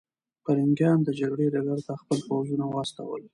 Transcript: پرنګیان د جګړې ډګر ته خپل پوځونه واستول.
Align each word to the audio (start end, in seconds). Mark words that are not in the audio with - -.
پرنګیان 0.43 0.99
د 1.03 1.09
جګړې 1.19 1.47
ډګر 1.53 1.79
ته 1.87 1.93
خپل 2.01 2.19
پوځونه 2.27 2.65
واستول. 2.67 3.23